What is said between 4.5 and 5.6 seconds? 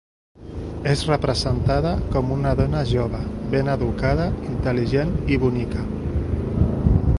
intel·ligent i